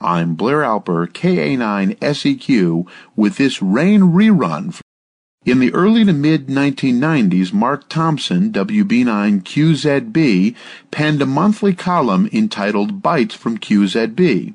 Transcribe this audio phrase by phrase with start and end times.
[0.00, 4.80] I'm Blair Alper, KA9SEQ, with this rain rerun.
[5.44, 10.54] In the early to mid 1990s, Mark Thompson, WB9QZB,
[10.92, 14.54] penned a monthly column entitled Bites from QZB.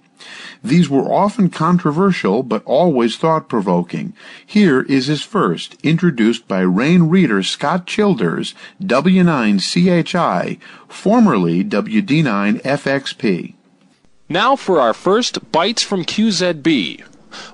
[0.63, 4.13] These were often controversial, but always thought provoking.
[4.45, 10.57] Here is his first, introduced by Rain reader Scott Childers, W9CHI,
[10.87, 13.55] formerly WD9FXP.
[14.33, 17.01] Now for our first Bites from QZB.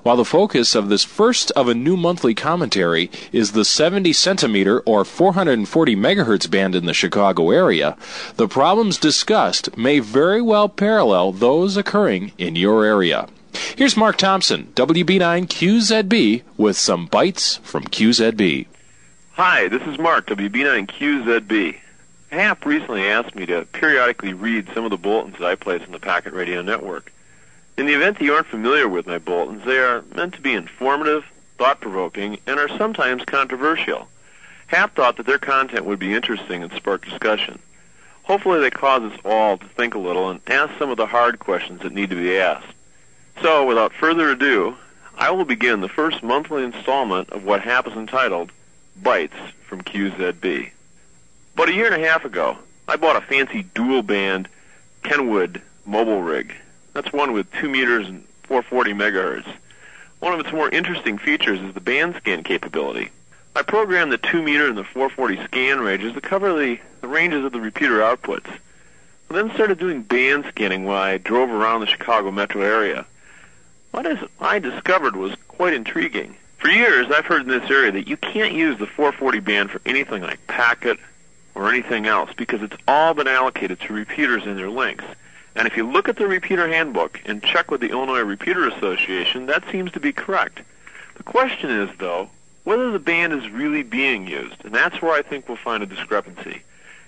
[0.02, 4.80] While the focus of this first of a new monthly commentary is the 70 centimeter
[4.86, 7.98] or 440 megahertz band in the Chicago area,
[8.36, 13.28] the problems discussed may very well parallel those occurring in your area.
[13.76, 18.66] Here's Mark Thompson, WB9QZB, with some bites from QZB.
[19.32, 21.76] Hi, this is Mark, WB9QZB.
[22.30, 25.90] HAP recently asked me to periodically read some of the bulletins that I place on
[25.90, 27.12] the Packet Radio Network.
[27.76, 30.54] In the event that you aren't familiar with my bulletins, they are meant to be
[30.54, 31.24] informative,
[31.58, 34.06] thought-provoking, and are sometimes controversial.
[34.68, 37.58] HAP thought that their content would be interesting and spark discussion.
[38.22, 41.40] Hopefully they cause us all to think a little and ask some of the hard
[41.40, 42.74] questions that need to be asked.
[43.42, 44.76] So, without further ado,
[45.16, 48.52] I will begin the first monthly installment of what HAP is entitled
[49.02, 49.34] Bites
[49.66, 50.70] from QZB.
[51.54, 52.56] About a year and a half ago,
[52.88, 54.48] I bought a fancy dual band
[55.02, 56.54] Kenwood mobile rig.
[56.94, 59.52] That's one with 2 meters and 440 megahertz.
[60.20, 63.10] One of its more interesting features is the band scan capability.
[63.56, 67.44] I programmed the 2 meter and the 440 scan ranges to cover the, the ranges
[67.44, 68.48] of the repeater outputs.
[69.30, 73.06] I then started doing band scanning while I drove around the Chicago metro area.
[73.90, 74.06] What
[74.40, 76.36] I discovered was quite intriguing.
[76.58, 79.80] For years, I've heard in this area that you can't use the 440 band for
[79.86, 80.98] anything like packet
[81.54, 85.04] or anything else because it's all been allocated to repeaters and their links.
[85.56, 89.46] And if you look at the repeater handbook and check with the Illinois Repeater Association,
[89.46, 90.60] that seems to be correct.
[91.16, 92.30] The question is, though,
[92.64, 95.86] whether the band is really being used, and that's where I think we'll find a
[95.86, 96.62] discrepancy.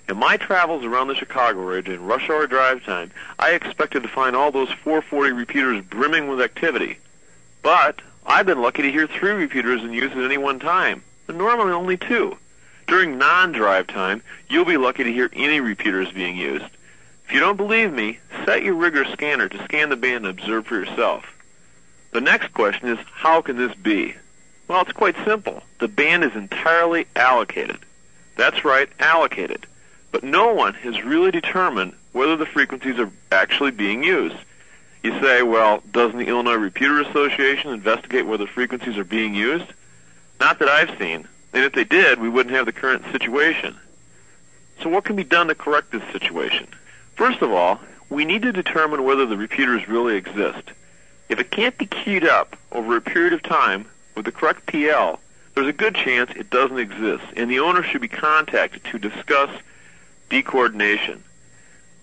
[0.09, 4.09] In my travels around the Chicago area in rush hour drive time, I expected to
[4.09, 6.97] find all those 440 repeaters brimming with activity.
[7.61, 11.37] But I've been lucky to hear three repeaters in use at any one time, and
[11.37, 12.37] normally only two.
[12.87, 16.65] During non-drive time, you'll be lucky to hear any repeaters being used.
[17.25, 20.67] If you don't believe me, set your rigger scanner to scan the band and observe
[20.67, 21.25] for yourself.
[22.11, 24.15] The next question is, how can this be?
[24.67, 25.63] Well, it's quite simple.
[25.79, 27.79] The band is entirely allocated.
[28.35, 29.65] That's right, allocated.
[30.11, 34.35] But no one has really determined whether the frequencies are actually being used.
[35.01, 39.65] You say, well, doesn't the Illinois Repeater Association investigate whether frequencies are being used?
[40.39, 41.27] Not that I've seen.
[41.53, 43.77] And if they did, we wouldn't have the current situation.
[44.81, 46.67] So what can be done to correct this situation?
[47.15, 50.71] First of all, we need to determine whether the repeaters really exist.
[51.29, 55.19] If it can't be keyed up over a period of time with the correct PL,
[55.55, 59.49] there's a good chance it doesn't exist, and the owner should be contacted to discuss
[60.29, 61.19] decoordination.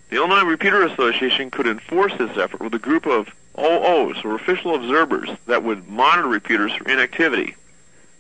[0.09, 3.29] The Illinois Repeater Association could enforce this effort with a group of
[3.59, 7.57] OOs, or official observers, that would monitor repeaters for inactivity.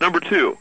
[0.00, 0.58] Number two,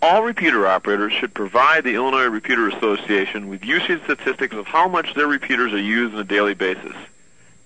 [0.00, 5.14] all repeater operators should provide the Illinois Repeater Association with usage statistics of how much
[5.14, 6.94] their repeaters are used on a daily basis.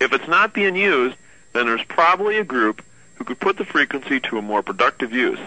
[0.00, 1.16] If it's not being used,
[1.52, 2.82] then there's probably a group
[3.16, 5.38] who could put the frequency to a more productive use.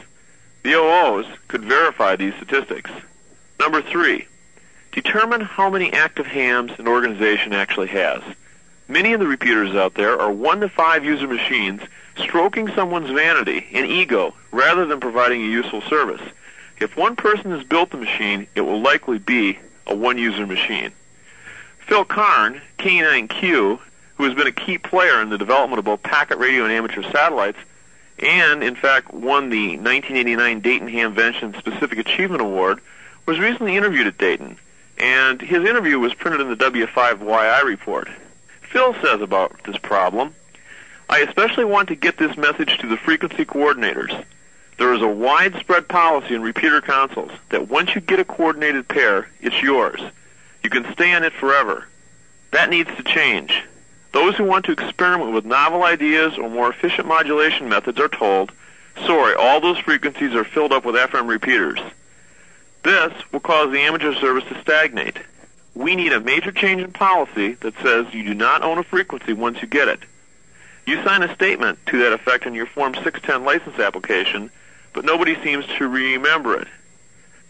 [0.63, 2.91] The OOs could verify these statistics.
[3.59, 4.27] Number three,
[4.91, 8.21] determine how many active hams an organization actually has.
[8.87, 11.81] Many of the repeaters out there are one to five user machines
[12.17, 16.21] stroking someone's vanity and ego rather than providing a useful service.
[16.79, 20.91] If one person has built the machine, it will likely be a one-user machine.
[21.79, 23.79] Phil Karn, K9Q,
[24.17, 27.03] who has been a key player in the development of both packet radio and amateur
[27.03, 27.59] satellites,
[28.19, 32.79] and in fact won the 1989 Dayton Hamvention Specific Achievement Award,
[33.25, 34.57] was recently interviewed at Dayton,
[34.97, 38.09] and his interview was printed in the W5YI report.
[38.61, 40.33] Phil says about this problem,
[41.09, 44.25] I especially want to get this message to the frequency coordinators.
[44.77, 49.29] There is a widespread policy in repeater councils that once you get a coordinated pair,
[49.39, 50.01] it's yours.
[50.63, 51.87] You can stay on it forever.
[52.51, 53.63] That needs to change.
[54.11, 58.51] Those who want to experiment with novel ideas or more efficient modulation methods are told,
[59.05, 61.79] sorry, all those frequencies are filled up with FM repeaters.
[62.83, 65.17] This will cause the amateur service to stagnate.
[65.73, 69.33] We need a major change in policy that says you do not own a frequency
[69.33, 69.99] once you get it.
[70.85, 74.51] You sign a statement to that effect in your Form 610 license application
[74.95, 76.67] but nobody seems to remember it.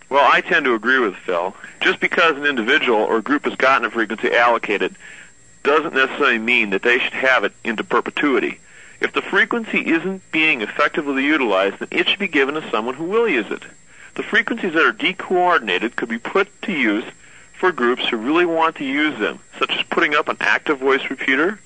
[0.09, 1.55] Well, I tend to agree with Phil.
[1.79, 4.95] Just because an individual or group has gotten a frequency allocated
[5.63, 8.59] doesn't necessarily mean that they should have it into perpetuity.
[8.99, 13.05] If the frequency isn't being effectively utilized, then it should be given to someone who
[13.05, 13.63] will use it.
[14.15, 17.03] The frequencies that are decoordinated could be put to use
[17.53, 21.09] for groups who really want to use them, such as putting up an active voice
[21.09, 21.59] repeater,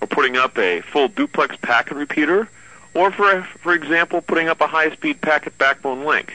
[0.00, 2.48] or putting up a full duplex packet repeater,
[2.96, 6.32] or for, for example, putting up a high-speed packet backbone link.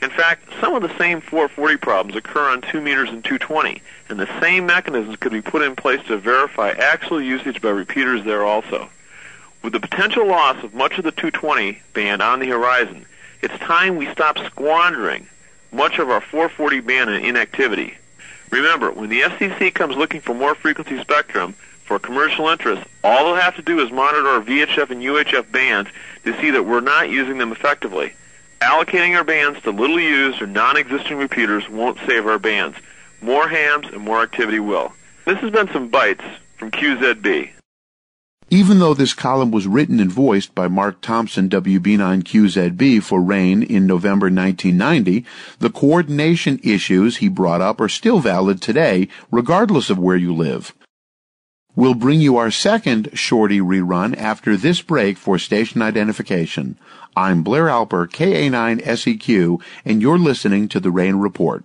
[0.00, 4.18] In fact, some of the same 440 problems occur on 2 meters and 220, and
[4.18, 8.44] the same mechanisms could be put in place to verify actual usage by repeaters there
[8.44, 8.88] also.
[9.62, 13.04] With the potential loss of much of the 220 band on the horizon,
[13.42, 15.26] it's time we stop squandering
[15.70, 17.94] much of our 440 band in inactivity.
[18.50, 21.54] Remember, when the FCC comes looking for more frequency spectrum
[21.90, 25.90] for commercial interests, all they'll have to do is monitor our VHF and UHF bands
[26.22, 28.12] to see that we're not using them effectively.
[28.60, 32.78] Allocating our bands to little used or non-existing repeaters won't save our bands.
[33.20, 34.92] More hams and more activity will.
[35.24, 36.22] This has been some bites
[36.58, 37.50] from QZB.
[38.50, 43.88] Even though this column was written and voiced by Mark Thompson, WB9QZB, for RAIN in
[43.88, 45.24] November 1990,
[45.58, 50.72] the coordination issues he brought up are still valid today, regardless of where you live.
[51.76, 56.76] We'll bring you our second Shorty rerun after this break for station identification.
[57.16, 61.64] I'm Blair Alper, KA9SEQ, and you're listening to the Rain Report.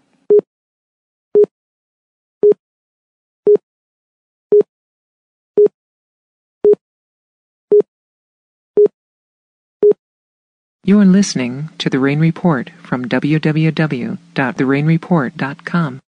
[10.83, 16.01] You're listening to The Rain Report from www.therainreport.com.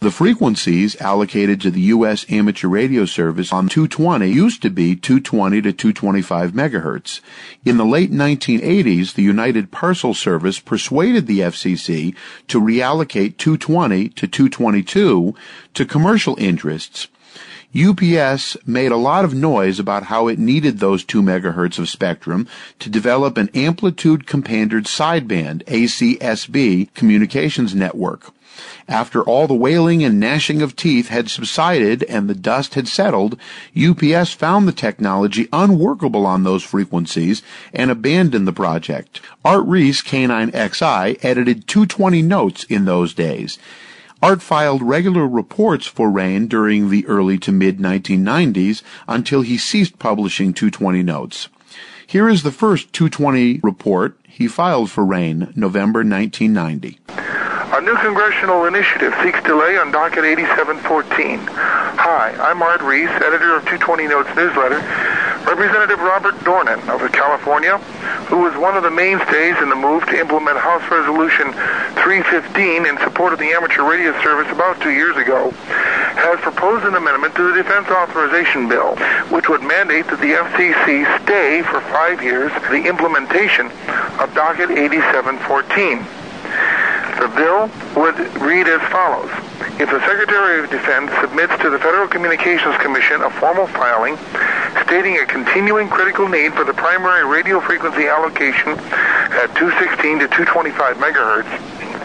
[0.00, 2.26] The frequencies allocated to the U.S.
[2.28, 7.20] amateur radio service on 220 used to be 220 to 225 megahertz.
[7.64, 12.14] In the late 1980s, the United Parcel Service persuaded the FCC
[12.48, 15.34] to reallocate 220 to 222
[15.72, 17.08] to commercial interests
[17.76, 22.46] UPS made a lot of noise about how it needed those 2 megahertz of spectrum
[22.78, 28.32] to develop an amplitude compandered sideband ACSB communications network.
[28.88, 33.36] After all the wailing and gnashing of teeth had subsided and the dust had settled,
[33.76, 37.42] UPS found the technology unworkable on those frequencies
[37.72, 39.20] and abandoned the project.
[39.44, 43.58] Art Reis, K9XI, edited 220 notes in those days.
[44.24, 49.98] Art filed regular reports for Rain during the early to mid 1990s until he ceased
[49.98, 51.50] publishing 220 notes.
[52.06, 57.00] Here is the first 220 report he filed for Rain, November 1990.
[57.06, 61.40] A new congressional initiative seeks delay on docket 8714.
[61.46, 64.80] Hi, I'm Art Reis, editor of 220 Notes newsletter.
[65.44, 67.76] Representative Robert Dornan of California,
[68.32, 71.52] who was one of the mainstays in the move to implement House Resolution
[72.00, 75.50] 315 in support of the amateur radio service about two years ago,
[76.16, 78.96] has proposed an amendment to the Defense Authorization Bill,
[79.28, 83.66] which would mandate that the FCC stay for five years the implementation
[84.18, 86.00] of docket 8714.
[87.20, 87.70] The bill
[88.00, 89.30] would read as follows.
[89.78, 94.16] If the Secretary of Defense submits to the Federal Communications Commission a formal filing
[94.94, 98.78] stating a continuing critical need for the primary radio frequency allocation
[99.42, 100.70] at 216 to 225
[101.02, 101.50] megahertz,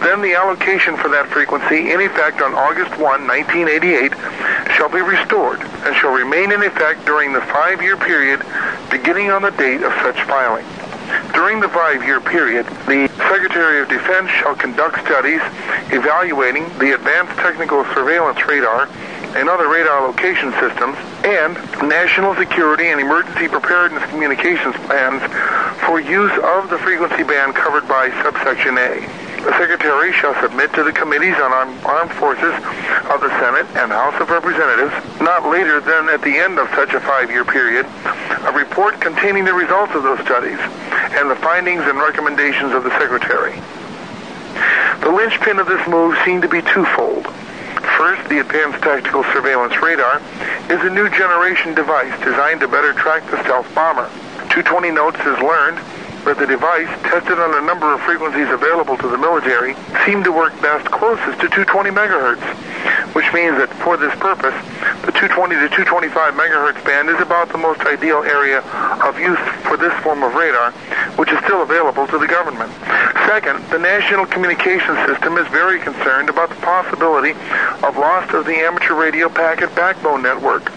[0.02, 4.10] then the allocation for that frequency in effect on August 1, 1988
[4.74, 8.42] shall be restored and shall remain in effect during the five-year period
[8.90, 10.66] beginning on the date of such filing.
[11.38, 15.42] During the five-year period, the Secretary of Defense shall conduct studies
[15.94, 18.90] evaluating the advanced technical surveillance radar
[19.36, 21.54] and other radar location systems and
[21.88, 25.22] national security and emergency preparedness communications plans
[25.86, 29.06] for use of the frequency band covered by subsection A.
[29.40, 31.54] The Secretary shall submit to the Committees on
[31.86, 32.54] Armed Forces
[33.08, 36.94] of the Senate and House of Representatives, not later than at the end of such
[36.94, 37.86] a five-year period,
[38.44, 40.60] a report containing the results of those studies
[41.16, 43.56] and the findings and recommendations of the Secretary.
[45.00, 47.26] The linchpin of this move seemed to be twofold.
[48.00, 50.24] First, the Advanced Tactical Surveillance Radar
[50.72, 54.08] is a new generation device designed to better track the stealth bomber.
[54.56, 55.84] 220 Notes has learned
[56.24, 59.76] that the device, tested on a number of frequencies available to the military,
[60.08, 62.40] seemed to work best closest to 220 megahertz,
[63.12, 64.56] which means that for this purpose,
[65.04, 68.64] the 220 to 225 megahertz band is about the most ideal area
[69.04, 70.72] of use for this form of radar,
[71.22, 72.74] which is still available to the government.
[73.30, 77.38] Second, the National Communications System is very concerned about the possibility
[77.86, 80.74] of loss of the amateur radio packet backbone network.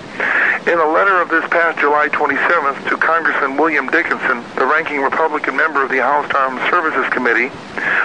[0.68, 5.56] In a letter of this past July 27th to Congressman William Dickinson, the ranking Republican
[5.56, 7.50] member of the House Armed Services Committee,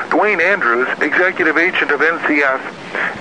[0.10, 2.64] Duane Andrews, executive agent of NCS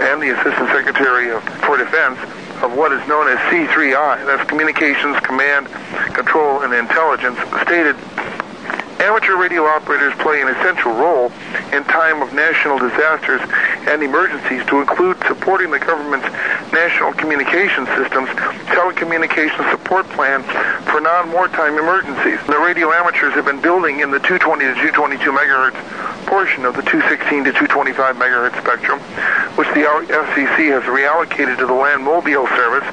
[0.07, 2.17] and the Assistant Secretary of, for Defense,
[2.63, 5.69] of what is known as C3I, that's Communications, Command,
[6.17, 7.95] Control, and Intelligence, stated
[8.99, 11.31] Amateur radio operators play an essential role
[11.71, 13.43] in time of national disasters
[13.87, 16.27] and emergencies to include supporting the government's
[16.73, 18.31] national communication systems
[18.73, 20.43] telecommunications support plan
[20.89, 22.41] for non-wartime emergencies.
[22.47, 26.83] The radio amateurs have been building in the 220 to 222 megahertz portion of the
[26.83, 28.99] 216 to 225 megahertz spectrum,
[29.57, 32.87] which the FCC has reallocated to the land mobile service,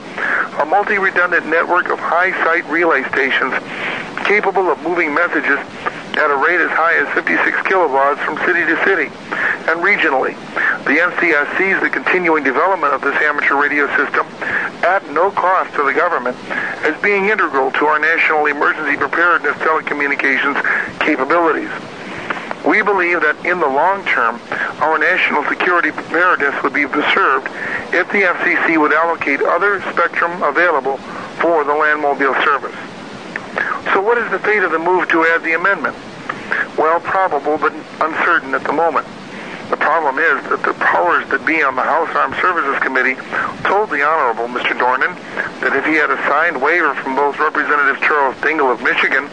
[0.61, 3.53] a multi-redundant network of high site relay stations
[4.23, 5.59] capable of moving messages
[6.15, 9.09] at a rate as high as 56 kilobauds from city to city
[9.67, 10.37] and regionally.
[10.85, 14.27] The NCS sees the continuing development of this amateur radio system
[14.85, 16.37] at no cost to the government
[16.85, 20.61] as being integral to our national emergency preparedness telecommunications
[20.99, 21.71] capabilities.
[22.65, 24.39] We believe that in the long term,
[24.79, 27.48] our national security preparedness would be preserved
[27.93, 30.98] if the FCC would allocate other spectrum available
[31.43, 32.75] for the land mobile service.
[33.93, 35.98] So what is the fate of the move to add the amendment?
[36.77, 39.05] Well, probable, but uncertain at the moment.
[39.74, 43.18] The problem is that the powers that be on the House Armed Services Committee
[43.65, 44.77] told the Honorable Mr.
[44.77, 45.18] Dornan
[45.65, 49.25] that if he had a signed waiver from both Representative Charles Dingell of Michigan,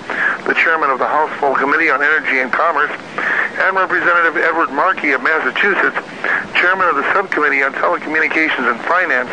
[0.49, 2.89] the chairman of the House Full Committee on Energy and Commerce,
[3.61, 6.01] and Representative Edward Markey of Massachusetts,
[6.57, 9.29] chairman of the Subcommittee on Telecommunications and Finance,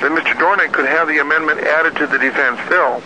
[0.00, 0.32] that Mr.
[0.40, 3.04] Dornan could have the amendment added to the defense bill.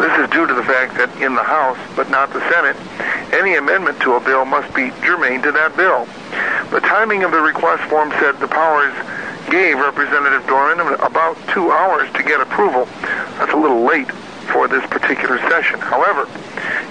[0.00, 2.80] This is due to the fact that in the House, but not the Senate,
[3.36, 6.08] any amendment to a bill must be germane to that bill.
[6.70, 8.94] The timing of the request form said the powers
[9.50, 12.86] gave Representative Dornan about two hours to get approval.
[13.38, 14.10] That's a little late
[14.52, 15.80] for this particular session.
[15.80, 16.30] However,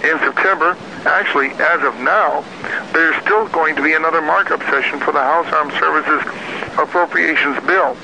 [0.04, 2.44] in September, actually, as of now,
[2.92, 6.28] there's still going to be another markup session for the House Armed Services
[6.78, 7.96] Appropriations Bill.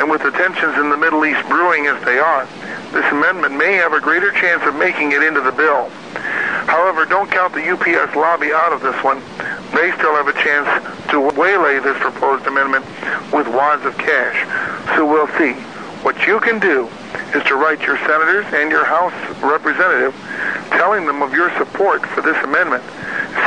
[0.00, 2.48] And with the tensions in the Middle East brewing as they are,
[2.92, 5.90] this amendment may have a greater chance of making it into the bill.
[6.70, 9.18] However, don't count the UPS lobby out of this one.
[9.74, 10.70] They still have a chance
[11.10, 12.86] to waylay this proposed amendment
[13.32, 14.38] with wads of cash.
[14.94, 15.58] So we'll see.
[16.06, 16.88] What you can do
[17.34, 19.12] is to write your senators and your House
[19.42, 20.14] representative
[20.70, 22.84] telling them of your support for this amendment.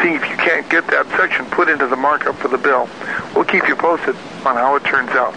[0.03, 2.89] See if you can't get that section put into the markup for the bill.
[3.34, 5.34] We'll keep you posted on how it turns out.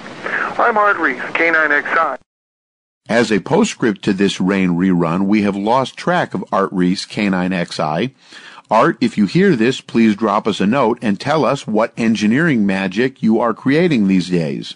[0.59, 2.25] I'm Art Reis, K9XI.
[3.08, 8.10] As a postscript to this rain rerun, we have lost track of Art Reis K9XI.
[8.68, 12.66] Art, if you hear this, please drop us a note and tell us what engineering
[12.66, 14.75] magic you are creating these days.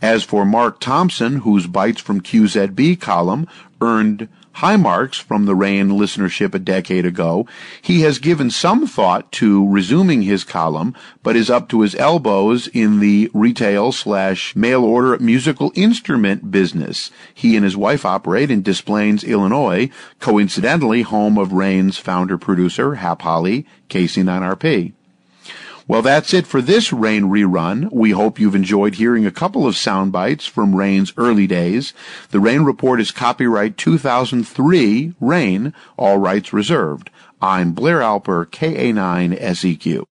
[0.00, 3.46] As for Mark Thompson, whose Bites from QZB column
[3.82, 7.46] earned high marks from the RAIN listenership a decade ago,
[7.80, 12.66] he has given some thought to resuming his column, but is up to his elbows
[12.68, 17.10] in the retail slash mail order musical instrument business.
[17.32, 22.96] He and his wife operate in Des Plaines, Illinois, coincidentally home of RAIN's founder producer,
[22.96, 24.92] Hap Holly, KC9RP.
[25.90, 27.90] Well, that's it for this Rain rerun.
[27.90, 31.94] We hope you've enjoyed hearing a couple of sound bites from Rain's early days.
[32.30, 37.10] The Rain Report is copyright 2003 Rain, all rights reserved.
[37.42, 40.06] I'm Blair Alper, KA9 SEQ.